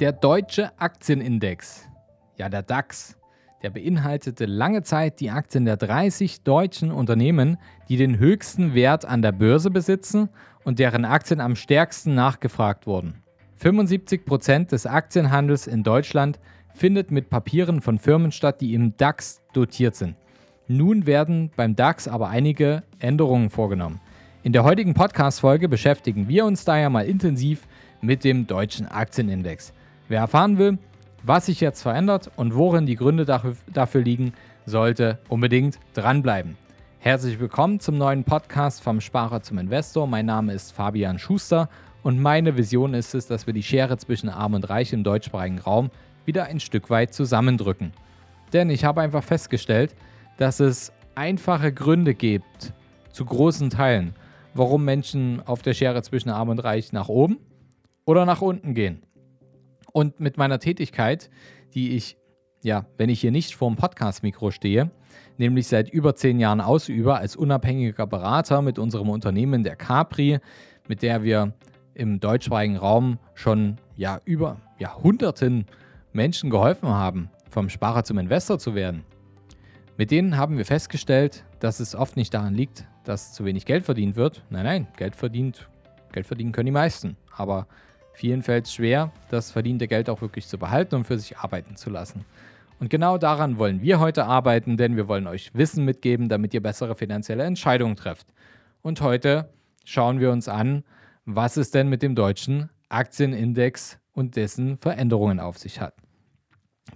[0.00, 1.88] Der deutsche Aktienindex,
[2.36, 3.16] ja der DAX,
[3.62, 9.22] der beinhaltete lange Zeit die Aktien der 30 deutschen Unternehmen, die den höchsten Wert an
[9.22, 10.30] der Börse besitzen
[10.64, 13.22] und deren Aktien am stärksten nachgefragt wurden.
[13.54, 16.40] 75 Prozent des Aktienhandels in Deutschland
[16.74, 20.16] findet mit Papieren von Firmen statt, die im DAX dotiert sind.
[20.66, 24.00] Nun werden beim DAX aber einige Änderungen vorgenommen.
[24.42, 27.68] In der heutigen Podcast-Folge beschäftigen wir uns daher mal intensiv
[28.00, 29.72] mit dem deutschen Aktienindex.
[30.06, 30.76] Wer erfahren will,
[31.22, 34.34] was sich jetzt verändert und worin die Gründe dafür liegen,
[34.66, 36.58] sollte unbedingt dranbleiben.
[36.98, 40.06] Herzlich willkommen zum neuen Podcast vom Sparer zum Investor.
[40.06, 41.70] Mein Name ist Fabian Schuster
[42.02, 45.58] und meine Vision ist es, dass wir die Schere zwischen Arm und Reich im deutschsprachigen
[45.58, 45.90] Raum
[46.26, 47.94] wieder ein Stück weit zusammendrücken.
[48.52, 49.96] Denn ich habe einfach festgestellt,
[50.36, 52.74] dass es einfache Gründe gibt,
[53.10, 54.14] zu großen Teilen,
[54.52, 57.38] warum Menschen auf der Schere zwischen Arm und Reich nach oben
[58.04, 59.00] oder nach unten gehen.
[59.94, 61.30] Und mit meiner Tätigkeit,
[61.72, 62.16] die ich,
[62.64, 64.90] ja, wenn ich hier nicht vor dem Podcast-Mikro stehe,
[65.38, 70.40] nämlich seit über zehn Jahren ausübe als unabhängiger Berater mit unserem Unternehmen der Capri,
[70.88, 71.54] mit der wir
[71.94, 75.66] im deutschsprachigen Raum schon ja, über Jahrhunderten
[76.12, 79.04] Menschen geholfen haben, vom Sparer zum Investor zu werden.
[79.96, 83.84] Mit denen haben wir festgestellt, dass es oft nicht daran liegt, dass zu wenig Geld
[83.84, 84.44] verdient wird.
[84.50, 85.68] Nein, nein, Geld verdient,
[86.10, 87.16] Geld verdienen können die meisten.
[87.30, 87.68] Aber
[88.14, 91.76] vielen fällt es schwer, das verdiente Geld auch wirklich zu behalten und für sich arbeiten
[91.76, 92.24] zu lassen.
[92.80, 96.62] Und genau daran wollen wir heute arbeiten, denn wir wollen euch Wissen mitgeben, damit ihr
[96.62, 98.26] bessere finanzielle Entscheidungen trefft.
[98.82, 99.50] Und heute
[99.84, 100.84] schauen wir uns an,
[101.24, 105.94] was es denn mit dem deutschen Aktienindex und dessen Veränderungen auf sich hat.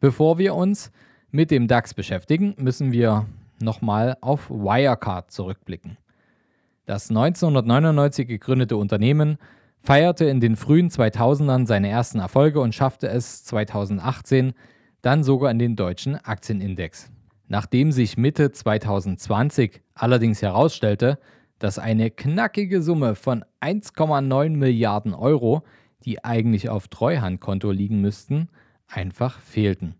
[0.00, 0.92] Bevor wir uns
[1.30, 3.26] mit dem DAX beschäftigen, müssen wir
[3.60, 5.96] nochmal auf Wirecard zurückblicken.
[6.84, 9.38] Das 1999 gegründete Unternehmen
[9.82, 14.54] feierte in den frühen 2000ern seine ersten Erfolge und schaffte es 2018
[15.02, 17.10] dann sogar in den deutschen Aktienindex.
[17.48, 21.18] Nachdem sich Mitte 2020 allerdings herausstellte,
[21.58, 25.62] dass eine knackige Summe von 1,9 Milliarden Euro,
[26.04, 28.48] die eigentlich auf Treuhandkonto liegen müssten,
[28.88, 29.96] einfach fehlten.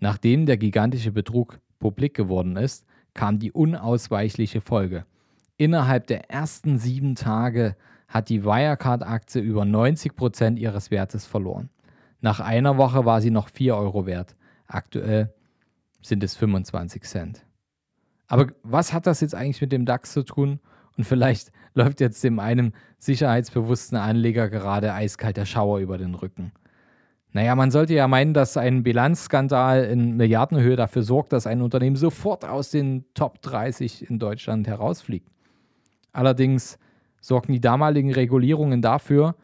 [0.00, 5.04] Nachdem der gigantische Betrug publik geworden ist, kam die unausweichliche Folge.
[5.56, 7.76] Innerhalb der ersten sieben Tage
[8.08, 11.68] hat die Wirecard-Aktie über 90 Prozent ihres Wertes verloren.
[12.20, 14.34] Nach einer Woche war sie noch 4 Euro wert.
[14.66, 15.32] Aktuell
[16.02, 17.44] sind es 25 Cent.
[18.26, 20.60] Aber was hat das jetzt eigentlich mit dem DAX zu tun?
[20.96, 26.52] Und vielleicht läuft jetzt dem einem sicherheitsbewussten Anleger gerade eiskalt der Schauer über den Rücken.
[27.32, 31.96] Naja, man sollte ja meinen, dass ein Bilanzskandal in Milliardenhöhe dafür sorgt, dass ein Unternehmen
[31.96, 35.28] sofort aus den Top 30 in Deutschland herausfliegt.
[36.12, 36.78] Allerdings
[37.28, 39.36] sorgten die damaligen Regulierungen dafür,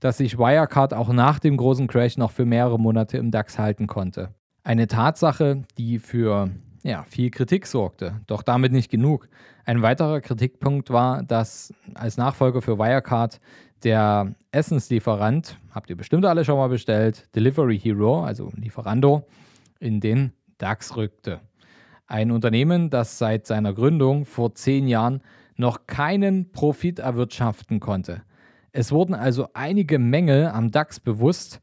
[0.00, 3.86] dass sich Wirecard auch nach dem großen Crash noch für mehrere Monate im DAX halten
[3.86, 4.34] konnte.
[4.64, 6.50] Eine Tatsache, die für
[6.82, 9.28] ja, viel Kritik sorgte, doch damit nicht genug.
[9.64, 13.40] Ein weiterer Kritikpunkt war, dass als Nachfolger für Wirecard
[13.84, 19.26] der Essenslieferant, habt ihr bestimmt alle schon mal bestellt, Delivery Hero, also Lieferando,
[19.78, 21.40] in den DAX rückte.
[22.08, 25.20] Ein Unternehmen, das seit seiner Gründung vor zehn Jahren
[25.58, 28.22] noch keinen Profit erwirtschaften konnte.
[28.72, 31.60] Es wurden also einige Mängel am DAX bewusst,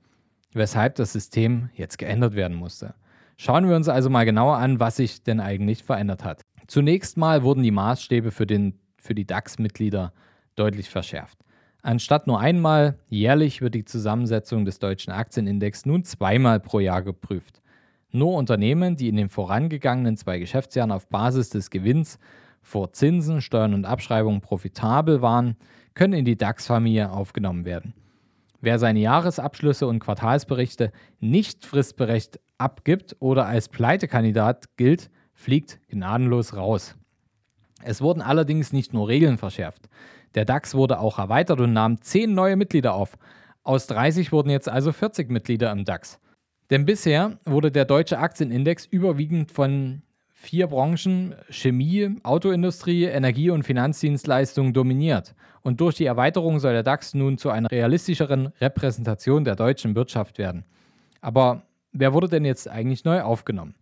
[0.54, 2.94] weshalb das System jetzt geändert werden musste.
[3.38, 6.42] Schauen wir uns also mal genauer an, was sich denn eigentlich verändert hat.
[6.68, 10.14] Zunächst mal wurden die Maßstäbe für, den, für die DAX-Mitglieder
[10.56, 11.38] deutlich verschärft.
[11.82, 17.62] Anstatt nur einmal jährlich wird die Zusammensetzung des deutschen Aktienindex nun zweimal pro Jahr geprüft.
[18.12, 22.18] Nur Unternehmen, die in den vorangegangenen zwei Geschäftsjahren auf Basis des Gewinns
[22.66, 25.56] vor Zinsen, Steuern und Abschreibungen profitabel waren,
[25.94, 27.94] können in die DAX-Familie aufgenommen werden.
[28.60, 36.96] Wer seine Jahresabschlüsse und Quartalsberichte nicht fristberecht abgibt oder als Pleitekandidat gilt, fliegt gnadenlos raus.
[37.84, 39.88] Es wurden allerdings nicht nur Regeln verschärft.
[40.34, 43.16] Der DAX wurde auch erweitert und nahm 10 neue Mitglieder auf.
[43.64, 46.20] Aus 30 wurden jetzt also 40 Mitglieder im DAX.
[46.72, 50.02] Denn bisher wurde der deutsche Aktienindex überwiegend von
[50.46, 55.36] vier Branchen Chemie, Autoindustrie, Energie und Finanzdienstleistungen dominiert.
[55.62, 60.38] Und durch die Erweiterung soll der DAX nun zu einer realistischeren Repräsentation der deutschen Wirtschaft
[60.38, 60.64] werden.
[61.22, 63.76] Aber wer wurde denn jetzt eigentlich neu aufgenommen?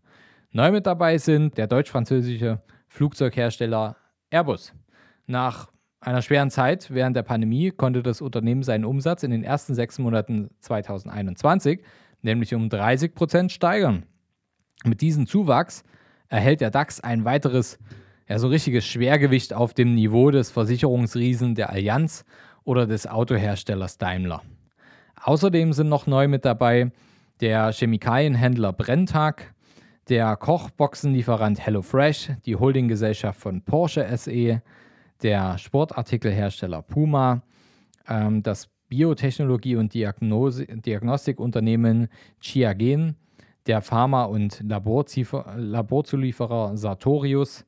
[0.52, 3.98] Neu mit dabei sind der deutsch-französische Flugzeughersteller
[4.30, 4.74] Airbus.
[5.28, 5.70] Nach
[6.00, 10.00] einer schweren Zeit während der Pandemie konnte das Unternehmen seinen Umsatz in den ersten sechs
[10.00, 11.82] Monaten 2021
[12.24, 14.04] nämlich um 30 Prozent steigern.
[14.84, 15.84] Mit diesem Zuwachs
[16.34, 17.78] erhält der DAX ein weiteres,
[18.28, 22.26] ja, so richtiges Schwergewicht auf dem Niveau des Versicherungsriesen der Allianz
[22.64, 24.42] oder des Autoherstellers Daimler.
[25.22, 26.92] Außerdem sind noch neu mit dabei
[27.40, 29.54] der Chemikalienhändler Brenntag,
[30.10, 34.62] der Kochboxenlieferant HelloFresh, die Holdinggesellschaft von Porsche SE,
[35.22, 37.44] der Sportartikelhersteller Puma,
[38.10, 42.08] ähm, das Biotechnologie- und Diagnose Diagnostikunternehmen
[42.42, 43.18] Chiagen,
[43.68, 47.66] der Pharma- und Laborzulieferer Sartorius,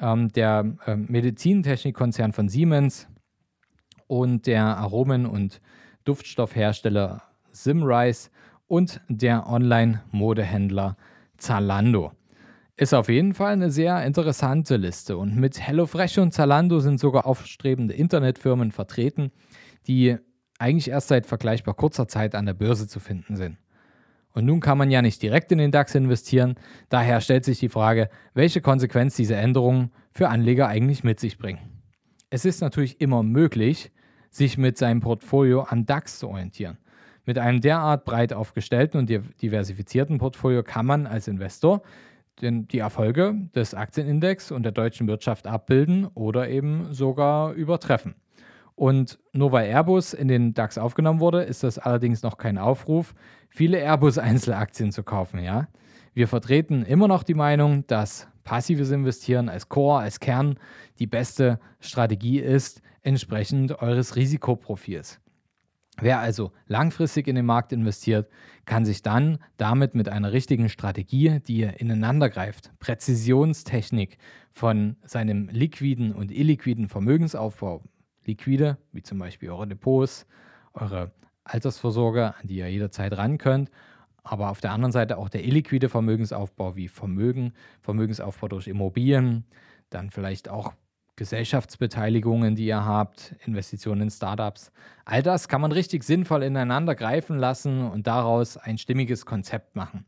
[0.00, 3.06] ähm, der äh, Medizintechnikkonzern von Siemens
[4.06, 5.60] und der Aromen- und
[6.04, 8.30] Duftstoffhersteller Simrise
[8.66, 10.96] und der Online-Modehändler
[11.36, 12.12] Zalando.
[12.76, 17.24] Ist auf jeden Fall eine sehr interessante Liste und mit HelloFresh und Zalando sind sogar
[17.24, 19.30] aufstrebende Internetfirmen vertreten,
[19.86, 20.16] die
[20.58, 23.58] eigentlich erst seit vergleichbar kurzer Zeit an der Börse zu finden sind.
[24.34, 26.56] Und nun kann man ja nicht direkt in den DAX investieren,
[26.88, 31.60] daher stellt sich die Frage, welche Konsequenz diese Änderungen für Anleger eigentlich mit sich bringen.
[32.30, 33.92] Es ist natürlich immer möglich,
[34.30, 36.78] sich mit seinem Portfolio am DAX zu orientieren.
[37.24, 39.08] Mit einem derart breit aufgestellten und
[39.40, 41.82] diversifizierten Portfolio kann man als Investor
[42.42, 48.16] den, die Erfolge des Aktienindex und der deutschen Wirtschaft abbilden oder eben sogar übertreffen.
[48.76, 53.14] Und nur weil Airbus in den DAX aufgenommen wurde, ist das allerdings noch kein Aufruf,
[53.48, 55.38] viele Airbus-Einzelaktien zu kaufen.
[55.40, 55.68] Ja?
[56.12, 60.58] Wir vertreten immer noch die Meinung, dass passives Investieren als Core, als Kern
[60.98, 65.20] die beste Strategie ist, entsprechend eures Risikoprofils.
[66.00, 68.28] Wer also langfristig in den Markt investiert,
[68.64, 74.18] kann sich dann damit mit einer richtigen Strategie, die ineinander greift, Präzisionstechnik
[74.50, 77.82] von seinem liquiden und illiquiden Vermögensaufbau,
[78.26, 80.26] liquide, wie zum Beispiel eure Depots,
[80.72, 81.12] eure
[81.44, 83.70] Altersvorsorge, an die ihr jederzeit ran könnt,
[84.22, 89.44] aber auf der anderen Seite auch der illiquide Vermögensaufbau wie Vermögen, Vermögensaufbau durch Immobilien,
[89.90, 90.72] dann vielleicht auch
[91.16, 94.72] Gesellschaftsbeteiligungen, die ihr habt, Investitionen in Startups.
[95.04, 100.06] All das kann man richtig sinnvoll ineinander greifen lassen und daraus ein stimmiges Konzept machen.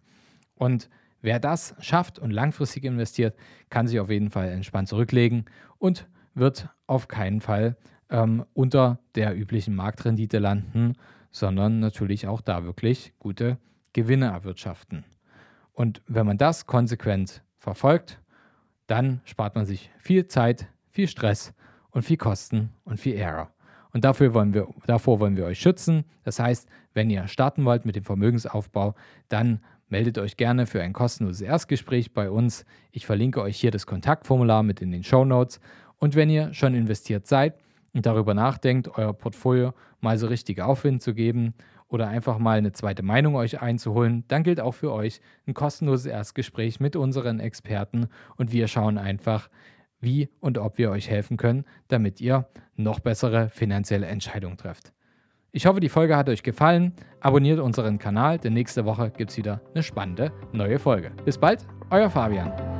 [0.54, 0.88] Und
[1.20, 3.36] wer das schafft und langfristig investiert,
[3.70, 5.44] kann sich auf jeden Fall entspannt zurücklegen
[5.78, 7.76] und wird auf keinen Fall
[8.10, 10.94] ähm, unter der üblichen Marktrendite landen,
[11.30, 13.58] sondern natürlich auch da wirklich gute
[13.92, 15.04] Gewinne erwirtschaften.
[15.72, 18.20] Und wenn man das konsequent verfolgt,
[18.86, 21.52] dann spart man sich viel Zeit, viel Stress
[21.90, 23.50] und viel Kosten und viel Ärger.
[23.92, 26.04] Und dafür wollen wir, davor wollen wir euch schützen.
[26.22, 28.94] Das heißt, wenn ihr starten wollt mit dem Vermögensaufbau,
[29.28, 32.64] dann meldet euch gerne für ein kostenloses Erstgespräch bei uns.
[32.92, 35.60] Ich verlinke euch hier das Kontaktformular mit in den Show Notes.
[35.98, 37.54] Und wenn ihr schon investiert seid
[37.96, 41.54] und darüber nachdenkt, euer Portfolio mal so richtig Aufwind zu geben
[41.88, 46.06] oder einfach mal eine zweite Meinung euch einzuholen, dann gilt auch für euch ein kostenloses
[46.06, 49.48] Erstgespräch mit unseren Experten und wir schauen einfach,
[49.98, 52.46] wie und ob wir euch helfen können, damit ihr
[52.76, 54.92] noch bessere finanzielle Entscheidungen trefft.
[55.52, 56.92] Ich hoffe, die Folge hat euch gefallen.
[57.20, 61.12] Abonniert unseren Kanal, denn nächste Woche gibt es wieder eine spannende neue Folge.
[61.24, 62.75] Bis bald, euer Fabian.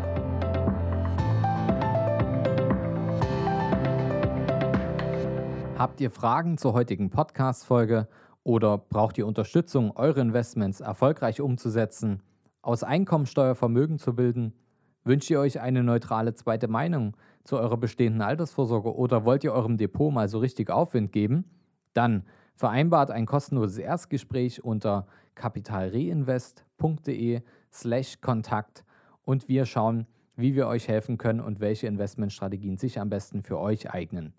[5.78, 8.08] Habt ihr Fragen zur heutigen Podcast-Folge
[8.42, 12.22] oder braucht ihr Unterstützung, eure Investments erfolgreich umzusetzen,
[12.62, 14.54] aus Einkommensteuer Vermögen zu bilden?
[15.04, 17.14] Wünscht ihr euch eine neutrale zweite Meinung
[17.44, 21.44] zu eurer bestehenden Altersvorsorge oder wollt ihr eurem Depot mal so richtig Aufwind geben?
[21.92, 22.24] Dann
[22.54, 28.82] vereinbart ein kostenloses Erstgespräch unter kapitalreinvest.de slash Kontakt
[29.26, 30.06] und wir schauen,
[30.36, 34.32] wie wir euch helfen können und welche Investmentstrategien sich am besten für euch eignen.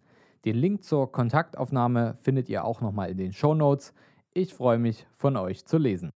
[0.46, 3.94] Den Link zur Kontaktaufnahme findet ihr auch nochmal in den Show Notes.
[4.34, 6.12] Ich freue mich, von euch zu lesen.